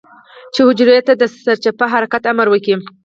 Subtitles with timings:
[0.53, 2.75] چې حجرو ته د سرچپه حرکت امر وکي.